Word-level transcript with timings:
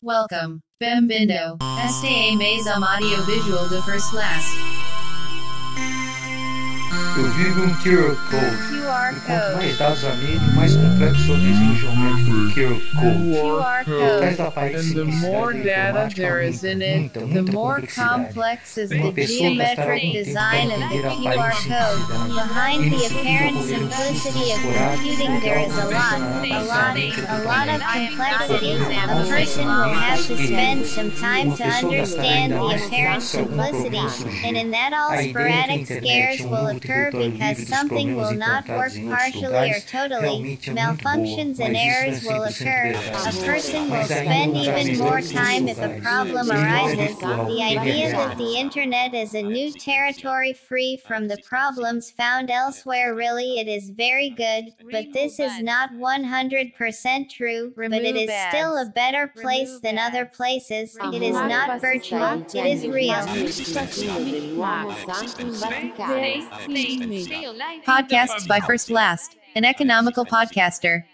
Welcome. 0.00 0.60
Bem-vindo. 0.78 1.58
Esta 1.84 2.06
é 2.06 2.30
mais 2.36 2.64
um 2.66 2.84
audiovisual 2.84 3.68
de 3.68 3.82
first 3.82 4.12
class. 4.12 4.77
Eu 7.18 7.24
vivo 7.32 7.62
um 7.64 7.74
QR 7.82 8.14
Code. 8.30 8.56
QR 8.78 9.12
E 9.12 9.20
quanto 9.20 9.42
code. 9.42 9.56
mais 9.56 9.78
dados 9.78 10.04
a 10.04 10.14
medir, 10.14 10.40
mais 10.54 10.76
complexo 10.76 11.32
é 11.32 11.34
o 11.34 11.38
desenho 11.38 11.74
geométrico 11.74 12.30
do 12.30 12.54
QR 12.54 12.80
Code. 12.94 13.18
QR 13.28 13.80
Atrás 13.80 14.20
code. 14.20 14.36
da 14.36 14.44
aparente 14.48 14.76
the 14.78 14.84
simplicidade 14.84 15.20
more 15.32 15.52
data 15.54 15.88
informática 15.88 16.22
there 16.22 16.42
muita, 16.42 16.64
in 16.64 16.82
it, 16.82 16.98
muita, 17.00 17.20
the 17.20 17.52
more 17.52 17.80
complexidade. 17.80 17.94
complex 18.28 18.78
is 18.78 18.90
Uma 18.92 19.02
the 19.02 19.12
pessoa 19.12 19.54
gastará 19.56 19.98
geometric 19.98 19.98
algum 19.98 20.12
tempo 20.12 20.24
design 20.24 20.68
para 20.68 20.74
of 20.74 20.78
the 20.78 20.96
entender 20.96 21.08
a 21.08 21.34
QR 21.34 21.50
code. 21.50 21.58
simplicidade. 21.58 22.34
Behind 22.38 22.80
the 22.92 22.96
Isso 22.96 23.18
apparent 23.18 23.56
simplicity 23.58 24.52
of 24.52 24.60
computing, 24.62 25.40
there 25.40 25.58
is 25.58 25.74
a 25.74 25.84
lot, 25.90 26.18
a 26.18 26.62
lot, 26.70 26.94
a 26.94 27.38
lot 27.42 27.66
of 27.68 27.80
complexity. 27.82 28.72
A 28.78 29.26
person 29.28 29.66
will 29.66 29.94
have 29.98 30.26
to 30.26 30.36
spend 30.36 30.86
some 30.86 31.10
time 31.12 31.56
to 31.56 31.64
understand 31.64 32.52
the 32.52 32.62
apparent 32.86 33.22
simplicity, 33.22 34.06
and 34.46 34.56
in 34.56 34.70
that 34.70 34.92
all 34.94 35.10
sporadic 35.18 35.86
scares 35.86 36.42
will 36.42 36.68
occur 36.68 37.07
because 37.10 37.66
something 37.66 38.14
will 38.14 38.34
not 38.34 38.68
work 38.68 38.92
partially 39.08 39.70
or 39.70 39.80
totally. 39.80 40.58
Malfunctions 40.62 41.60
and 41.60 41.76
errors 41.76 42.22
will 42.24 42.44
occur. 42.44 42.92
A 42.94 43.32
person 43.44 43.90
will 43.90 44.04
spend 44.04 44.56
even 44.56 44.98
more 44.98 45.20
time 45.20 45.68
if 45.68 45.78
a 45.78 46.00
problem 46.00 46.50
arises. 46.50 47.18
The 47.18 47.62
idea 47.62 48.10
that 48.12 48.36
the 48.38 48.56
internet 48.56 49.14
is 49.14 49.34
a 49.34 49.42
new 49.42 49.72
territory 49.72 50.52
free 50.52 50.96
from 50.96 51.28
the 51.28 51.38
problems 51.38 52.10
found 52.10 52.50
elsewhere 52.50 53.14
really 53.14 53.58
it 53.58 53.68
is 53.68 53.90
very 53.90 54.30
good, 54.30 54.74
but 54.90 55.12
this 55.12 55.38
is 55.40 55.60
not 55.60 55.90
100% 55.92 57.30
true, 57.30 57.72
but 57.76 57.92
it 57.92 58.16
is 58.16 58.30
still 58.48 58.76
a 58.76 58.86
better 58.86 59.28
place 59.28 59.78
than 59.80 59.98
other 59.98 60.24
places. 60.26 60.96
It 61.12 61.22
is 61.22 61.34
not 61.34 61.80
virtual, 61.80 62.42
it 62.54 62.66
is 62.66 62.86
real. 62.86 63.14
Podcasts 66.98 68.48
by 68.48 68.60
First 68.60 68.90
Last, 68.90 69.36
an 69.54 69.64
economical 69.64 70.24
podcaster. 70.24 71.04